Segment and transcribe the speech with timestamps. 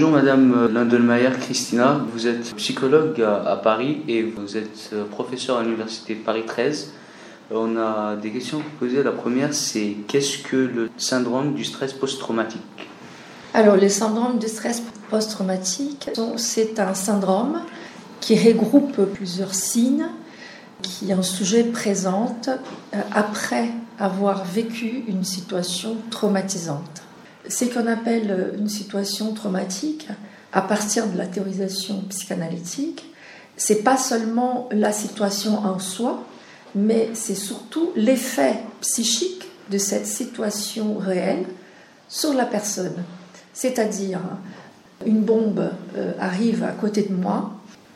[0.00, 6.14] bonjour Madame Landelmayer Christina, vous êtes psychologue à, Paris et vous êtes professeur à l'Université
[6.14, 6.92] Paris 13.
[7.50, 9.02] On a des questions à vous poser.
[9.02, 12.62] La première, c'est qu'est-ce que le syndrome du stress post-traumatique?
[13.52, 17.60] Alors, le syndrome du stress post-traumatique, c'est un syndrome
[18.22, 20.06] qui regroupe plusieurs signes
[20.80, 22.48] qui un sujet présente
[22.94, 27.02] euh, après avoir vécu une situation traumatisante.
[27.50, 30.08] C'est qu'on appelle une situation traumatique
[30.52, 33.12] à partir de la théorisation psychanalytique.
[33.56, 36.24] C'est pas seulement la situation en soi,
[36.76, 41.44] mais c'est surtout l'effet psychique de cette situation réelle
[42.08, 43.02] sur la personne.
[43.52, 44.20] C'est-à-dire,
[45.04, 47.50] une bombe euh, arrive à côté de moi,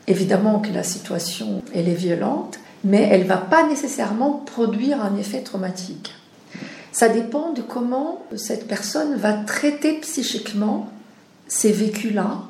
[0.07, 5.41] évidemment que la situation est violente, mais elle ne va pas nécessairement produire un effet
[5.41, 6.13] traumatique.
[6.95, 10.87] Ça dépend de comment cette personne va traiter psychiquement
[11.45, 12.43] ces vécus-là.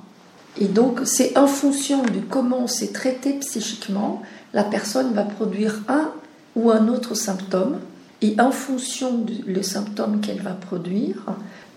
[0.59, 4.21] Et donc, c'est en fonction de comment c'est traité psychiquement,
[4.53, 6.11] la personne va produire un
[6.55, 7.79] ou un autre symptôme.
[8.21, 11.25] Et en fonction du symptôme qu'elle va produire,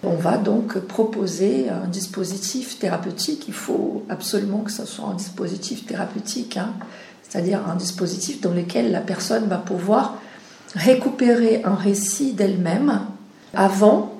[0.02, 3.46] on va donc proposer un dispositif thérapeutique.
[3.48, 6.74] Il faut absolument que ce soit un dispositif thérapeutique, hein.
[7.26, 10.18] c'est-à-dire un dispositif dans lequel la personne va pouvoir
[10.74, 13.00] récupérer un récit d'elle-même
[13.54, 14.14] avant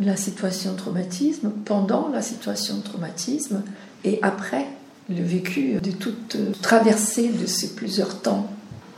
[0.00, 3.62] la situation de traumatisme, pendant la situation de traumatisme
[4.04, 4.66] et après
[5.08, 8.50] le vécu de toute traversée de ces plusieurs temps.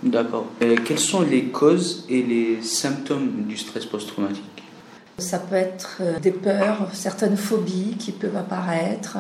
[0.03, 0.47] D'accord.
[0.61, 4.45] quelles sont les causes et les symptômes du stress post-traumatique?
[5.19, 9.17] Ça peut être euh, des peurs, certaines phobies qui peuvent apparaître,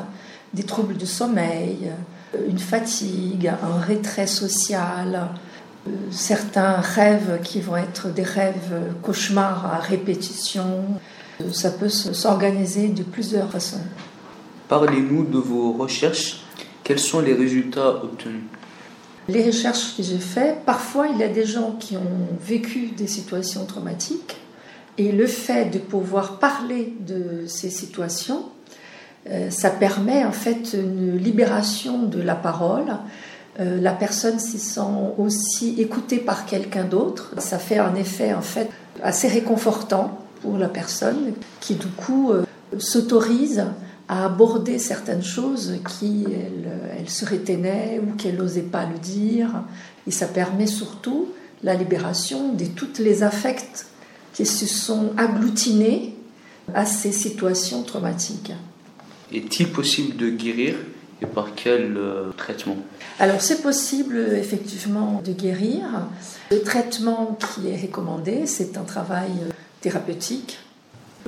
[0.52, 1.90] des troubles de sommeil,
[2.34, 5.30] euh, une fatigue, un retrait social,
[6.10, 10.84] certains rêves qui vont être des rêves cauchemars à répétition.
[11.52, 13.80] Ça peut s'organiser de plusieurs façons.
[14.68, 16.42] Parlez-nous de vos recherches.
[16.82, 18.42] Quels sont les résultats obtenus?
[19.28, 23.08] Les recherches que j'ai faites, parfois il y a des gens qui ont vécu des
[23.08, 24.36] situations traumatiques
[24.98, 28.44] et le fait de pouvoir parler de ces situations,
[29.28, 32.96] euh, ça permet en fait une libération de la parole
[33.58, 34.80] euh, la personne s'y sent
[35.18, 37.32] aussi écoutée par quelqu'un d'autre.
[37.38, 38.68] Ça fait un effet en fait
[39.02, 42.44] assez réconfortant pour la personne qui du coup euh,
[42.78, 43.64] s'autorise
[44.08, 49.62] à aborder certaines choses qui elle, se rétenait ou qu'elle n'osait pas le dire.
[50.06, 51.28] Et ça permet surtout
[51.62, 53.86] la libération de toutes les affects
[54.34, 56.14] qui se sont agglutinés
[56.74, 58.52] à ces situations traumatiques.
[59.32, 60.76] Est-il possible de guérir
[61.22, 62.76] et par quel euh, traitement?
[63.18, 65.84] Alors c'est possible effectivement de guérir.
[66.50, 69.50] Le traitement qui est recommandé, c'est un travail euh,
[69.80, 70.58] thérapeutique.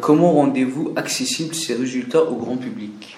[0.01, 3.17] Comment rendez-vous accessibles ces résultats au grand public?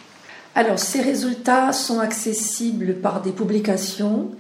[0.55, 4.31] Alors ces résultats sont accessibles par des publications,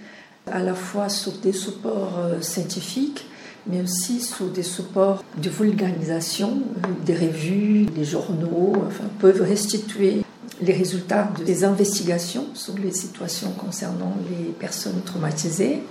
[0.51, 3.27] à la fois sur des supports euh, scientifiques,
[3.67, 6.63] mais aussi sur des supports de vulgarisation,
[7.05, 10.23] des revues, des journaux, enfin, peuvent restituer
[10.63, 15.83] les résultats des investigations sur les situations concernant les personnes traumatisées.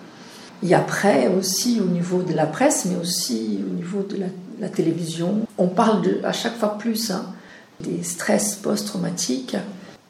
[0.62, 4.18] Et après aussi au niveau de la presse, mais aussi au niveau de
[4.60, 7.34] la, télévision, on parle de, à chaque fois plus hein,
[7.80, 9.56] des stress post-traumatiques.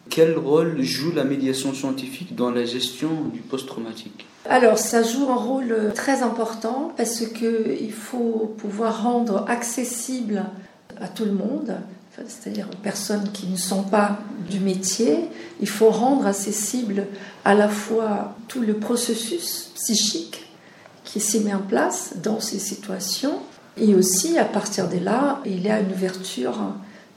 [0.10, 4.26] Quel rôle joue la médiation scientifique dans la gestion du post-traumatique?
[4.50, 10.46] Alors ça joue un rôle très important parce qu'il faut pouvoir rendre accessible
[11.00, 11.76] à tout le monde
[12.28, 14.20] c'est-à-dire aux personnes qui ne sont pas
[14.50, 15.20] du métier,
[15.62, 17.06] il faut rendre accessible
[17.46, 20.46] à la fois tout le processus psychique
[21.04, 23.40] qui s'y met en place dans ces situations,
[23.78, 26.58] et aussi à partir de là, il y a une ouverture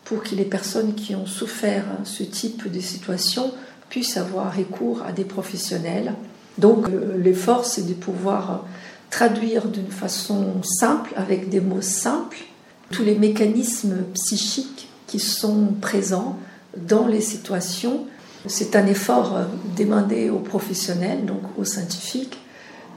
[0.04, 3.52] pour que les personnes qui ont souffert ce type de situation
[3.88, 6.14] puissent avoir recours à des professionnels.
[6.58, 6.86] Donc
[7.16, 8.64] l'effort, c'est de pouvoir
[9.10, 12.44] traduire d'une façon simple, avec des mots simples,
[12.91, 14.88] tous les mécanismes psychiques
[15.20, 16.38] sont présents
[16.76, 18.06] dans les situations.
[18.47, 19.44] C'est un effort euh,
[19.76, 22.38] demandé aux professionnels, donc aux scientifiques,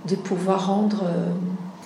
[0.08, 1.32] de pouvoir rendre euh,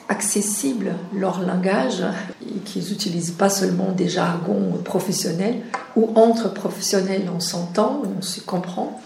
[0.10, 2.04] accessible leur langage
[2.42, 5.62] et qu'ils n'utilisent pas seulement des jargons professionnels
[5.96, 9.00] ou entre professionnels on s'entend, on se comprend,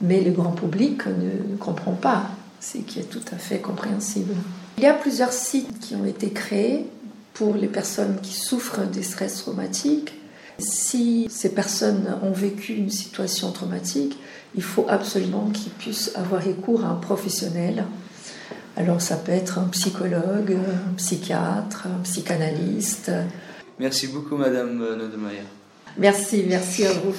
[0.00, 2.24] mais le grand public ne comprend pas,
[2.60, 4.34] ce qui est tout à fait compréhensible.
[4.78, 6.86] Il y a plusieurs sites qui ont été créés
[7.34, 10.12] pour les personnes qui souffrent des stress traumatiques
[10.58, 14.18] si ces personnes ont vécu une situation traumatique,
[14.54, 17.84] il faut absolument qu'ils puissent avoir recours à un professionnel.
[18.76, 23.10] Alors ça peut être un psychologue, un psychiatre, un psychanalyste.
[23.78, 25.42] Merci beaucoup Madame Nodemeyer.
[25.98, 27.14] Merci, merci à vous.